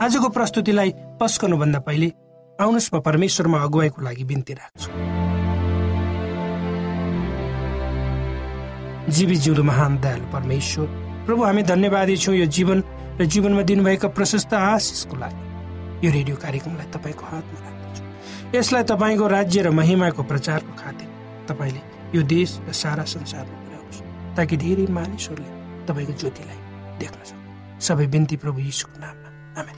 [0.00, 2.08] आजको प्रस्तुतिलाई पस्कनुभन्दा पहिले
[2.58, 4.88] आउनुहोस् म परमेश्वरमा अगुवाईको लागि बिन्ती राख्छु।
[9.12, 10.86] जीवी जिउलो महान दयालु परमेश्वर
[11.26, 12.78] प्रभु हामी धन्यवादी छौँ यो जीवन
[13.20, 15.40] र जीवनमा दिनुभएका प्रशस्त आशिषको लागि।
[16.00, 18.02] यो रेडियो कार्यक्रमलाई तपाईँको हातमा राख्दछु।
[18.56, 21.08] यसलाई तपाईँको राज्य र महिमाको प्रचारको खातिर
[21.44, 21.82] तपाईँले
[22.16, 25.50] यो देश र सारा संसारमा पुर्याउनुहोस् ताकि धेरै मानिसहरूले
[25.84, 26.60] तपाईँको ज्योतिलाई
[27.04, 29.19] देख्न सक्छ सबै बिन्ती प्रभु यीशुको नाममा।
[29.58, 29.76] आमेन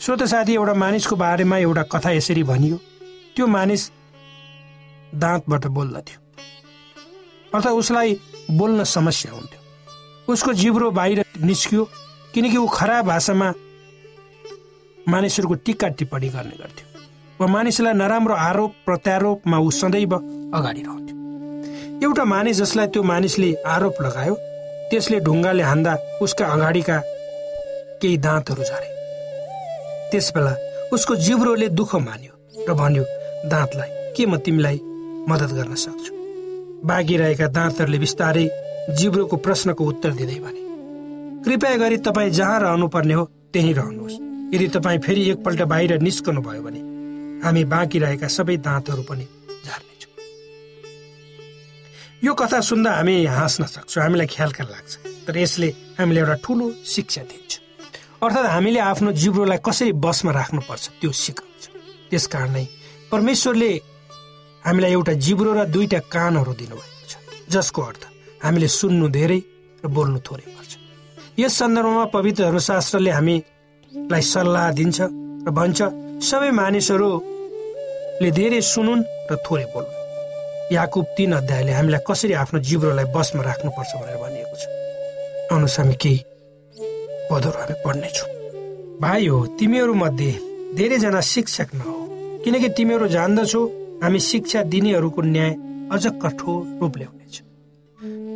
[0.00, 2.76] श्रोत साथी एउटा मानिसको बारेमा एउटा कथा यसरी भनियो।
[3.36, 3.90] त्यो मानिस
[5.14, 6.18] दाँतबाट बोल्दथ्यो
[7.54, 8.18] अर्थात् उसलाई
[8.50, 11.84] बोल्न समस्या हुन्थ्यो। उसको जिब्रो बाहिर निस्कियो
[12.34, 13.52] किनकि ऊ खराब भाषामा
[15.08, 16.86] मानिसहरूको टिक्का टिप्पणी गर्ने गर्थ्यो।
[17.40, 21.17] वा मानिसलाई नराम्रो आरोप प्रत्यारोपमा ऊ सदैव अगाडि रहन्थ्यो।
[22.04, 24.34] एउटा मानिस जसलाई त्यो मानिसले आरोप लगायो
[24.90, 25.92] त्यसले ढुङ्गाले हान्दा
[26.22, 26.96] उसका अगाडिका
[28.00, 28.90] केही दाँतहरू झरे।
[30.10, 30.52] त्यसबेला
[30.94, 32.32] उसको जिब्रोले दुःख मान्यो
[32.68, 33.04] र भन्यो
[33.50, 34.78] दाँतलाई के म तिमीलाई
[35.28, 36.12] मद्दत गर्न सक्छु?
[36.86, 38.46] बाँकी रहेका दाँतहरूले बिस्तारै
[38.98, 40.62] जिब्रोको प्रश्नको उत्तर दिँदै भने
[41.44, 44.20] कृपया गरी तपाईँ जहाँ रहनुपर्ने हो त्यहीँ रहनुहोस्।
[44.54, 46.80] यदि तपाईँ फेरि एकपल्ट बाहिर निस्कनु भयो भने
[47.42, 49.26] हामी बाँकी रहेका सबै दाँतहरू पनि
[52.24, 54.92] यो कथा सुन्दा हामी हाँस्न सक्छौँ हामीलाई ख्यालका लाग्छ।
[55.26, 55.68] तर यसले
[55.98, 57.52] हामीले एउटा ठुलो शिक्षा दिन्छ।
[58.18, 61.64] अर्थात् हामीले आफ्नो जिब्रोलाई कसरी बसमा राख्नुपर्छ त्यो सिकाउँछ।
[62.10, 62.64] त्यस कारणै
[63.12, 63.70] परमेश्वरले
[64.66, 67.14] हामीलाई एउटा जिब्रो र दुईटा कानहरू दिनुभएको छ
[67.54, 68.02] जसको अर्थ
[68.42, 69.40] हामीले सुन्नु धेरै
[69.82, 70.72] र बोल्नु थोरै पर्छ।
[71.38, 74.98] यस सन्दर्भमा पवित्र धर्मशास्त्रले हामीलाई सल्लाह दिन्छ
[75.46, 75.78] र भन्छ
[76.28, 79.97] सबै मानिसहरूले धेरै सुनुन् र थोरै बोल्नु
[80.72, 84.64] याकुब तीन अध्यायले हामीलाई कसरी आफ्नो जिब्रोलाई बसमा राख्नुपर्छ भनेर भनिएको छ।
[85.52, 86.18] आउनुहोस् हामी केही
[87.30, 88.28] पदहरू हामी पढ्नेछौँ।
[89.00, 90.32] भाइ हो तिमीहरू मध्ये
[90.76, 91.94] धेरैजना शिक्षक नहो
[92.44, 93.62] किनकि तिमीहरू जान्दछौ
[94.02, 95.50] हामी शिक्षा दिनेहरूको न्याय
[95.92, 97.34] अझ कठोर रूपले हुनेछ।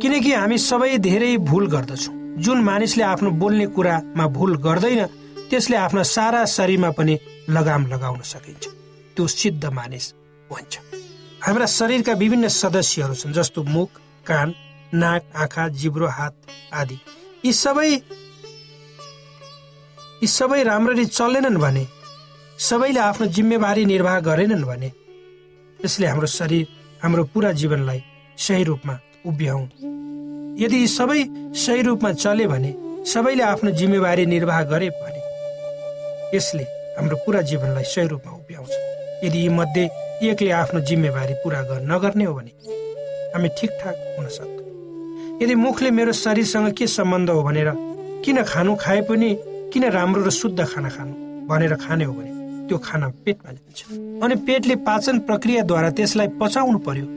[0.01, 5.05] किनकि हामी सबै धेरै भुल गर्दछौँ। जुन मानिसले आफ्नो बोल्ने कुरामा भुल गर्दैन
[5.49, 7.13] त्यसले आफ्नो सारा शरीरमा पनि
[7.49, 8.63] लगाम लगाउन सकिन्छ।
[9.15, 10.05] त्यो सिद्ध मानिस
[10.49, 10.73] भन्छ
[11.43, 13.89] हाम्रा शरीरका विभिन्न सदस्यहरू छन् जस्तो मुख
[14.25, 14.53] कान
[14.93, 16.35] नाक आँखा जिब्रो हात
[16.73, 16.97] आदि।
[17.45, 17.87] यी सबै
[20.21, 21.83] यी सबै राम्ररी चलेनन् भने
[22.59, 24.91] सबैले आफ्नो जिम्मेवारी निर्वाह गरेनन् भने
[25.79, 26.67] यसले हाम्रो शरीर
[27.03, 28.01] हाम्रो पुरा जीवनलाई
[28.37, 28.95] सही रूपमा
[29.25, 29.59] उभ्याउ
[30.63, 31.19] यदि सबै
[31.59, 32.71] सही रूपमा चले भने
[33.13, 35.21] सबैले आफ्नो जिम्मेवारी निर्वाह गरे भने
[36.37, 36.63] यसले
[36.97, 38.71] हाम्रो पुरा जीवनलाई सही रूपमा उभ्याउँछ
[39.25, 39.85] यदि यी मध्ये
[40.21, 42.51] एकले आफ्नो जिम्मेवारी पुरा नगर्ने हो भने
[43.33, 47.69] हामी ठिकठाक हुन सक्छौँ यदि मुखले मेरो शरीरसँग के सम्बन्ध हो भनेर
[48.25, 49.29] किन खानु खाए पनि
[49.73, 51.13] किन राम्रो र शुद्ध खाना खानु
[51.47, 52.31] भनेर खाने हो भने
[52.67, 57.07] त्यो खाना पेटमा जान्छ अनि पेटले पाचन प्रक्रियाद्वारा त्यसलाई पचाउनु पर्यो।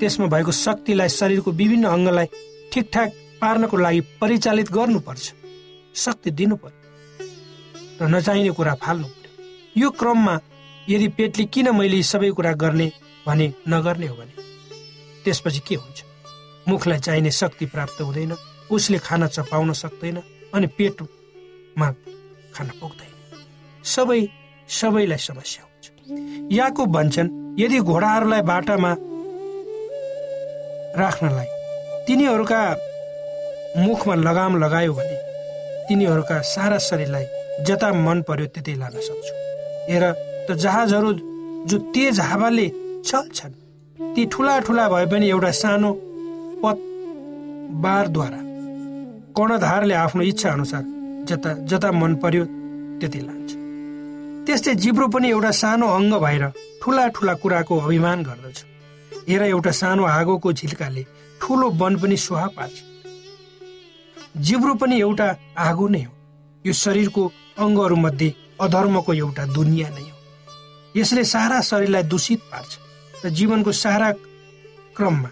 [0.00, 2.26] त्यसमा भएको शक्तिलाई शरीरको विभिन्न अङ्गलाई
[2.72, 3.08] ठिकठाक
[3.40, 5.24] पार्नको लागि परिचालित गर्नुपर्छ।
[6.04, 6.78] शक्ति दिनु पर्यो
[8.00, 10.34] र नचाहिने कुरा फाल्नु पर्यो। यो क्रममा
[10.88, 12.90] यदि पेटले किन मैले सबै कुरा गर्ने
[13.26, 14.34] भने नगर्ने हो भने?
[15.24, 15.98] त्यसपछि के हुन्छ?
[16.68, 18.32] मुखलाई चाहिने शक्ति प्राप्त हुँदैन
[18.70, 20.16] उसले खाना चपाउन सक्दैन
[20.54, 21.88] अनि पेटमा
[22.54, 23.12] खाना पुग्दैन।
[23.84, 24.20] सबै
[24.68, 25.86] सबैलाई समस्या हुन्छ।
[26.52, 27.30] याको भन्छन्
[27.60, 28.92] यदि घोडाहरूलाई बाटामा
[31.00, 31.48] राख्नलाई
[32.06, 32.60] तिनीहरूका
[33.76, 35.16] मुखमा लगाम लगायो भने
[35.88, 37.26] तिनीहरूका सारा शरीरलाई
[37.64, 39.34] जता मन पर्यो त्यतै लान सक्छु।
[39.92, 40.04] हेर
[40.48, 41.12] त जहाजहरू
[41.68, 42.66] जो तेज हावाले
[43.04, 43.54] चल्छन्
[44.14, 45.90] ती ठुला ठुला भए पनि एउटा सानो
[46.62, 46.78] पत
[47.84, 48.40] बारद्वारा
[49.36, 50.84] कर्णधारले आफ्नो इच्छा अनुसार
[51.28, 52.44] जता जता मन पर्यो
[53.00, 53.50] त्यतै लान्छ।
[54.46, 56.44] त्यस्तै जिब्रो पनि एउटा सानो अङ्ग भएर
[56.82, 58.58] ठुला ठुला कुराको अभिमान गर्दछ।
[59.28, 61.02] हेर एउटा सानो आगोको झिल्काले
[61.40, 62.76] ठुलो वन पनि सुहा पार्छ।
[64.46, 65.28] जिब्रो पनि एउटा
[65.68, 66.12] आगो नै हो।
[66.64, 67.22] यो शरीरको
[67.64, 70.17] अङ्गहरूमध्ये अधर्मको एउटा दुनियाँ नै हो।
[70.96, 72.70] यसले सारा शरीरलाई दूषित पार्छ
[73.24, 74.10] र जीवनको सारा
[74.96, 75.30] क्रममा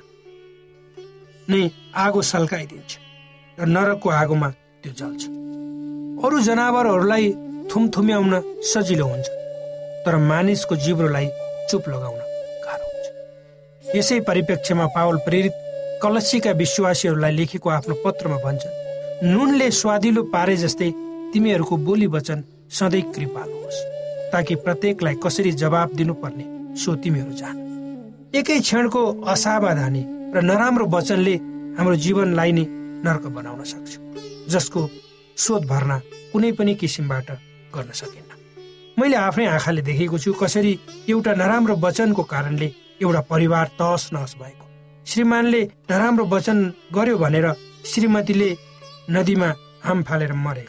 [1.48, 1.60] नै
[1.94, 2.92] आगो सल्काइदिन्छ
[3.58, 4.48] र नरकको आगोमा
[4.82, 5.22] त्यो जल्छ।
[6.24, 7.26] अरू जनावरहरूलाई
[7.70, 8.34] थुमथुम्याउन
[8.72, 9.26] सजिलो हुन्छ
[10.04, 11.26] तर मानिसको जिब्रोलाई
[11.70, 12.20] चुप लगाउन
[12.64, 13.06] गाह्रो हुन्छ।
[13.96, 15.54] यसै परिप्रेक्ष्यमा पावल प्रेरित
[16.02, 18.78] कलसीका विश्वासीहरूलाई लेखेको आफ्नो पत्रमा भन्छन्
[19.32, 20.90] नुनले स्वादिलो पारे जस्तै
[21.32, 23.95] तिमीहरूको बोली वचन सधैँ कृपालु होस्।
[24.32, 26.44] ताकि प्रत्येकलाई कसरी जवाब दिनुपर्ने
[26.82, 27.56] सो तिमीहरू जान।
[28.34, 29.02] एकै क्षणको
[29.32, 30.02] असावधानी
[30.34, 31.34] र नराम्रो वचनले
[31.78, 32.64] हाम्रो जीवनलाई नै
[33.06, 33.92] नर्क बनाउन सक्छ
[34.52, 34.80] जसको
[35.36, 35.96] शोध भर्ना
[36.32, 37.28] कुनै पनि किसिमबाट
[37.74, 38.30] गर्न सकिन्न।
[38.98, 40.72] मैले आफ्नै आँखाले देखेको छु कसरी
[41.08, 42.68] एउटा नराम्रो वचनको कारणले
[43.02, 44.64] एउटा परिवार तहस नहस भएको।
[45.06, 46.58] श्रीमानले नराम्रो वचन
[46.96, 47.46] गर्यो भनेर
[47.90, 48.50] श्रीमतीले
[49.10, 49.48] नदीमा
[49.84, 50.64] हाम फालेर मरे।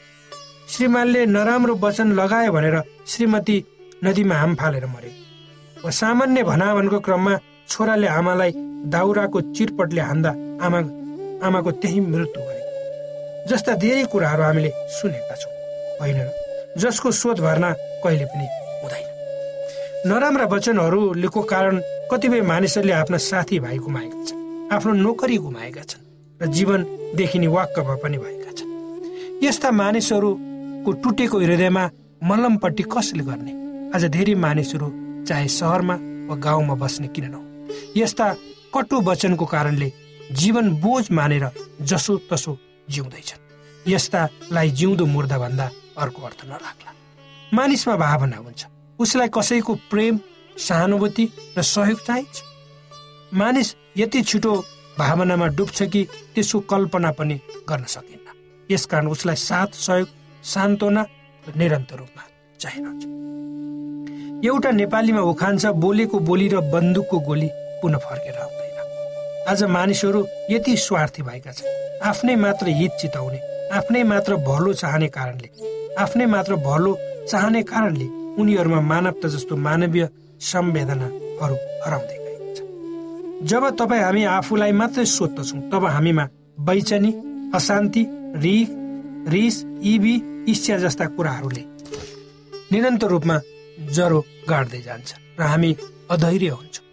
[0.67, 2.75] श्रीमानले नराम्रो वचन लगायो भनेर
[3.07, 3.57] श्रीमती
[4.03, 5.11] नदीमा हाम फालेर मरे।
[5.91, 7.33] सामान्य भनावनको क्रममा
[7.69, 8.51] छोराले आमालाई
[8.93, 10.31] दाउराको चिरपटले हान्दा
[10.65, 10.79] आमा
[11.47, 12.65] आमाको त्यही मृत्यु भयो।
[13.49, 15.53] जस्ता धेरै कुराहरू हामीले सुनेका छौँ।
[16.01, 16.19] होइन
[16.77, 17.71] जसको शोध भर्ना
[18.03, 18.45] कहिले पनि
[18.83, 19.07] हुँदैन।
[20.09, 21.75] नराम्रा वचनहरूको कारण
[22.11, 24.41] कतिपय मानिसहरूले आफ्ना साथी भाइ गुमाएका छन्
[24.75, 26.03] आफ्नो नोकरी गुमाएका छन्
[26.41, 28.69] र जीवनदेखि नै वाक्क पनि भएका छन्।
[29.43, 29.71] यस्ता
[30.87, 31.83] मानिसहरूको टुटेको हृदयमा
[32.23, 33.51] मलमपट्टि कसले गर्ने?
[33.91, 34.87] आज धेरै मानिसहरू
[35.27, 35.95] चाहे सहरमा
[36.29, 37.43] वा गाउँमा बस्ने किन नहो
[37.97, 38.25] यस्ता
[38.73, 39.91] कटु वचनको कारणले
[40.31, 41.45] जीवन बोझ मानेर
[41.81, 42.57] जसो तसो
[42.89, 46.91] जिउँदैछन्। यस्तालाई जिउँदो मुर्दा भन्दा अर्को अर्थ नलाग्ला।
[47.53, 48.65] मानिसमा भावना हुन्छ।
[48.99, 50.19] उसलाई कसैको प्रेम
[50.57, 51.25] सहानुभूति
[51.57, 52.35] र सहयोग चाहिन्छ।
[53.33, 54.53] मानिस यति छिटो
[54.99, 56.03] भावनामा डुब्छ कि
[56.35, 57.35] त्यसको कल्पना पनि
[57.69, 58.25] गर्न सकिन्न।
[58.69, 60.07] यसकारण उसलाई साथ सहयोग
[60.47, 61.05] सान्त्वना
[61.57, 62.23] निरन्तर रूपमा
[62.59, 63.03] चाहिरहन्छ
[64.45, 67.49] एउटा नेपालीमा उखान छ बोलेको बोली र बन्दुकको गोली
[67.81, 68.65] पुनः फर्केर आउँदैन।
[69.49, 71.67] आज मानिसहरू यति स्वार्थी भएका छन्।
[72.09, 73.39] आफ्नै मात्र हित चिताउने
[73.77, 75.49] आफ्नै मात्र भलो चाहने कारणले
[75.99, 76.91] आफ्नै मात्र भलो
[77.27, 78.07] चाहने कारणले
[78.41, 80.07] उनीहरूमा मानवता जस्तो मानवीय
[80.51, 82.57] संवेदनाहरू हराउँदै गएको छ।
[83.49, 86.25] जब तपाईँ हामी आफूलाई मात्रै सोध्दछौँ तब हामीमा
[86.67, 87.11] बैचनी
[87.55, 88.03] अशान्ति
[88.45, 88.69] रिख
[89.33, 89.55] रिस
[89.93, 90.15] इबी
[90.51, 91.63] इच्छा जस्ता कुराहरूले
[92.71, 93.35] निरन्तर रूपमा
[93.95, 95.69] ज्वरो गाड्दै जान्छ र हामी
[96.13, 96.85] अधैर्य हुन्छौँ।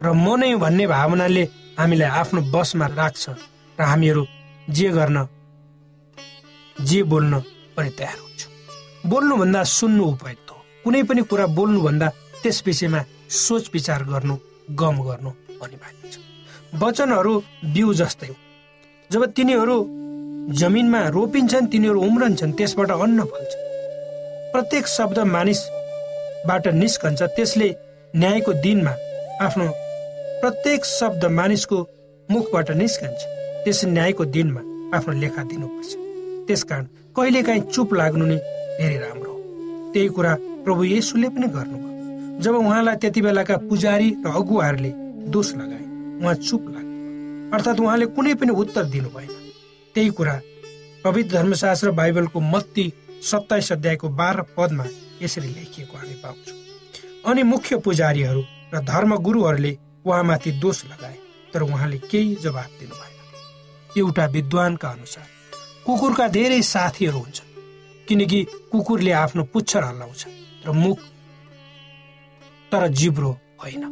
[0.00, 1.44] र म नै भन्ने भावनाले
[1.80, 3.24] हामीलाई आफ्नो बसमा राख्छ
[3.78, 4.22] र हामीहरू
[4.76, 5.18] जे गर्न
[6.88, 7.32] जे बोल्न
[7.76, 8.18] पनि तयार
[9.10, 12.08] बोल्नुभन्दा सुन्नु उपयुक्त हो। कुनै पनि कुरा बोल्नुभन्दा
[12.42, 13.00] त्यस विषयमा
[13.44, 14.34] सोच विचार गर्नु
[14.80, 15.30] गम गर्नु
[15.64, 16.14] अनिवार्य छ।
[16.82, 17.32] वचनहरू
[17.74, 18.36] बिउ जस्तै हो।
[19.10, 19.76] जब तिनीहरू
[20.48, 23.52] जमिनमा रोपिन्छन् तिनीहरू उम्रन्छन् त्यसबाट अन्न फल्छ।
[24.52, 27.68] प्रत्येक शब्द मानिसबाट निस्कन्छ त्यसले
[28.16, 28.94] न्यायको दिनमा
[29.44, 29.66] आफ्नो
[30.40, 31.78] प्रत्येक शब्द मानिसको
[32.28, 33.20] मुखबाट निस्कन्छ।
[33.64, 34.60] त्यस न्यायको दिनमा
[34.96, 35.90] आफ्नो लेखा दिनुपर्छ।
[36.46, 36.84] त्यसकारण
[37.16, 38.38] कहिलेकाहीँ चुप लाग्नु नै
[38.80, 39.38] धेरै राम्रो हो।
[39.92, 40.32] त्यही कुरा
[40.64, 44.92] प्रभु येसुले पनि गर्नुभयो। जब उहाँलाई त्यति बेलाका पुजारी र अगुवाहरूले
[45.30, 45.84] दोष लगाए
[46.22, 46.94] उहाँ चुप लाग्नु
[47.54, 49.30] अर्थात् उहाँले कुनै पनि उत्तर दिनु भएन
[49.94, 50.40] त्यही कुरा
[51.04, 52.92] पवित्र धर्मशास्त्र बाइबलको मत्ती
[53.22, 54.84] सत्ताइस अध्यायको बाह्र पदमा
[55.22, 56.58] यसरी लेखिएको हामी पाउँछौँ।
[57.26, 58.42] अनि मुख्य पुजारीहरू
[58.74, 61.16] र धर्म गुरुहरूले उहाँमाथि दोष लगाए
[61.54, 65.26] तर उहाँले केही जवाब दिनु भएन एउटा विद्वानका अनुसार
[65.86, 67.48] कुकुरका धेरै साथीहरू हुन्छन्
[68.08, 68.42] किनकि
[68.72, 70.26] कुकुरले आफ्नो पुच्छर हल्लाउँछ
[70.66, 70.98] र मुख
[72.72, 73.30] तर जिब्रो
[73.62, 73.84] होइन।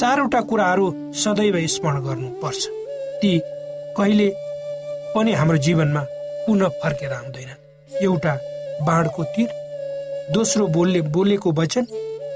[0.00, 2.66] चारवटा कुराहरू सदैव स्मरण गर्नुपर्छ।
[3.22, 3.38] ती
[3.96, 4.28] कहिले
[5.14, 6.00] पनि हाम्रो जीवनमा
[6.46, 8.34] पुनः फर्केर आउँदैनन् एउटा
[8.82, 9.48] बाँडको तिर
[10.32, 11.84] दोस्रो बोलले बोलेको वचन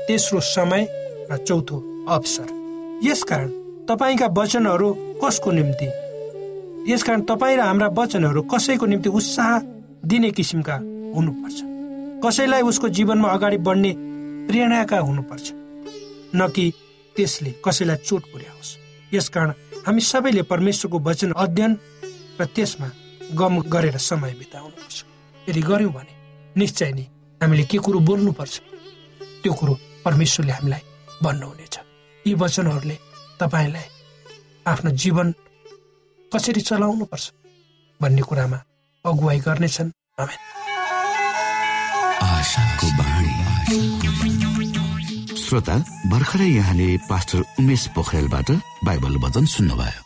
[0.09, 0.87] तेस्रो समय
[1.31, 1.77] र चौथो
[2.09, 2.49] अवसर।
[3.05, 3.49] यसकारण
[3.89, 4.89] तपाईँका वचनहरू
[5.25, 5.89] कसको निम्ति?
[6.93, 9.59] यसकारण तपाईँ र हाम्रा वचनहरू कसैको निम्ति उत्साह
[10.07, 10.75] दिने किसिमका
[11.17, 11.59] हुनुपर्छ।
[12.25, 13.95] कसैलाई उसको जीवनमा अगाडि बढ्ने
[14.49, 15.53] प्रेरणाका हुनुपर्छ।
[16.37, 16.73] न कि
[17.17, 18.77] त्यसले कसैलाई चोट पुर्याओस्।
[19.15, 19.53] यसकारण
[19.87, 21.75] हामी सबैले परमेश्वरको वचन अध्ययन
[22.41, 22.89] र त्यसमा
[23.35, 24.97] गम गरेर समय बिताउनुपर्छ
[25.49, 26.13] यदि गर्यौँ भने
[26.57, 27.05] निश्चय नै
[27.41, 28.55] हामीले के कुरो बोल्नुपर्छ
[29.43, 29.75] त्यो कुरो
[30.05, 30.83] परमेश्वरले हामीलाई
[31.23, 31.75] भन्नुहुनेछ।
[32.25, 32.97] यी वचनहरूले
[33.41, 33.87] तपाईँलाई
[34.67, 35.29] आफ्नो जीवन
[36.33, 37.25] कसरी चलाउनुपर्छ
[38.01, 38.59] भन्ने कुरामा
[39.05, 39.91] अगुवाई गर्नेछन्।
[45.47, 45.77] श्रोता
[46.11, 48.49] भर्खरै यहाँले पास्टर उमेश पोखरेलबाट
[48.87, 50.06] बाइबल वचन सुन्नुभयो।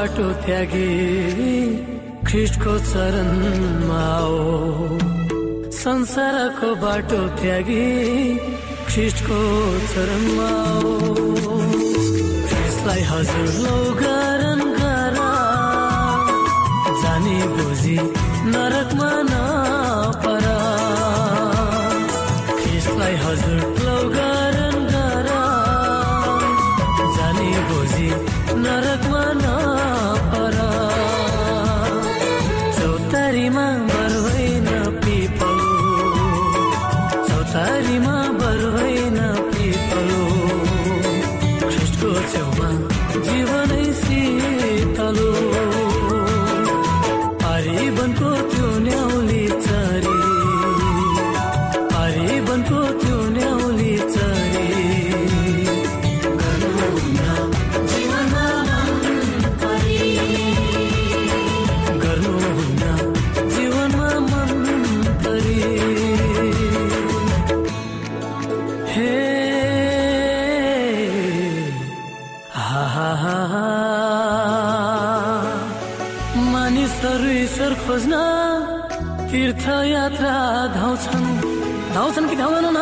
[0.00, 0.90] बाटो त्यागे
[2.28, 4.04] ख्रिस्टको चरणमा
[5.78, 7.84] संसारको बाटो त्यागे
[8.88, 9.40] ख्रिस्टको
[9.92, 10.48] चरणमा
[12.48, 14.64] ख्रिस्टलाई हजुर लौ गरन
[17.02, 17.98] जानी बुझी
[18.56, 19.39] नरकमा
[82.10, 82.78] धाउँछन् कि धाउँदैनन्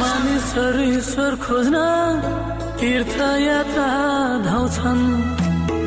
[0.00, 1.76] मानिसहरू ईश्वर खोज्न
[2.80, 3.88] तीर्थ यात्रा
[4.40, 5.04] धाउँछन्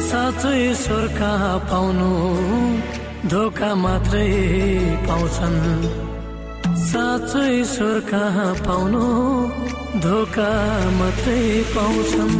[0.09, 2.09] साँचो ईश्वर कहाँ पाउनु
[3.33, 4.29] धोका मात्रै
[5.09, 5.57] पाउँछन्
[6.85, 9.05] साँचो ईश्वर कहाँ पाउनु
[10.05, 10.51] धोका
[10.99, 11.41] मात्रै
[11.73, 12.35] पाउँछन्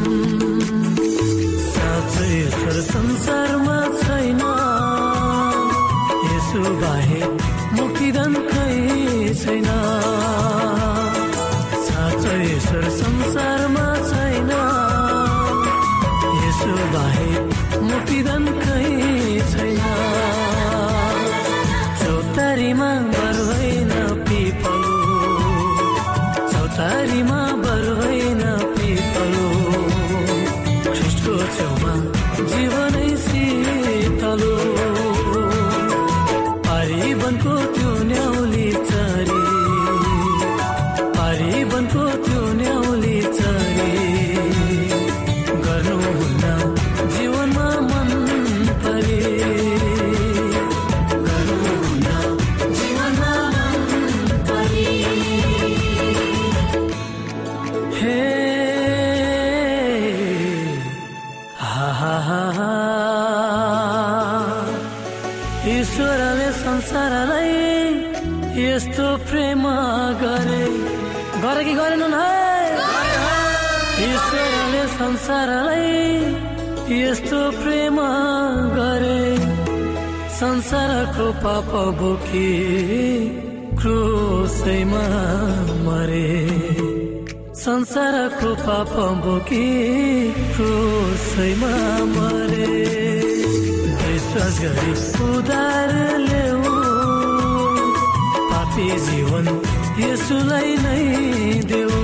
[1.74, 4.42] साँचो ईश्वर संसारमा छैन
[6.30, 7.59] यसो बाहे मुक्तिदान खै
[9.40, 9.68] छैन।
[11.88, 13.89] साँचो ईश्वर संसारमा
[68.60, 69.64] यस्तो प्रेम
[70.22, 70.64] गरे।
[71.42, 72.38] गरे कि गरेनन् है
[74.06, 75.90] ईश्वरले संसारलाई
[77.02, 77.98] यस्तो प्रेम
[78.78, 79.22] गरे।
[80.40, 82.50] संसारको पाप बोकी
[83.80, 85.06] क्रोसैमा
[85.86, 86.32] मरे।
[87.56, 88.94] संसारको पाप
[89.26, 89.68] बोकी
[90.56, 91.74] क्रोसैमा
[92.16, 92.68] मरे।
[94.02, 94.92] विश्वास गरी
[95.30, 95.90] उदार
[98.80, 99.48] पापी जीवन
[100.00, 101.04] यसुलाई नै
[101.70, 101.98] देऊ।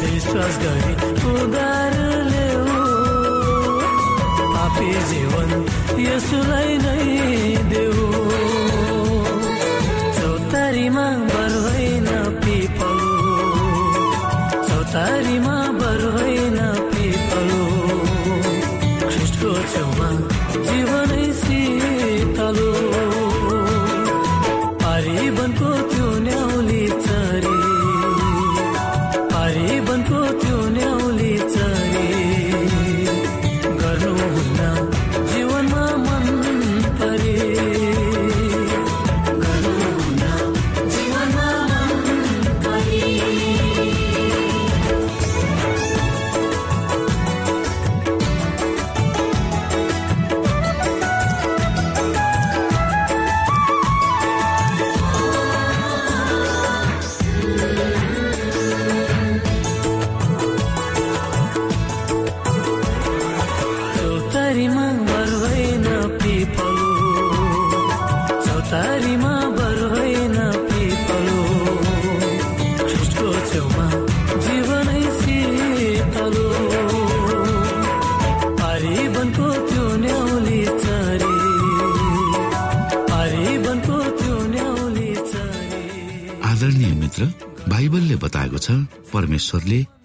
[0.00, 0.94] विश्वास गरी
[1.30, 1.94] उदार
[2.30, 2.66] ल्याऊ
[4.54, 5.50] पापी जीवन
[6.06, 7.08] यसुलाई नै
[7.72, 8.06] देऊ।
[10.18, 12.08] चौतारीमा बर होइन
[12.44, 13.12] पिपलो।
[14.68, 16.58] चौतारीमा बर होइन
[16.94, 17.62] पिपलो।
[19.10, 20.10] ख्रिस्टको छेउमा
[20.70, 20.99] जीवनै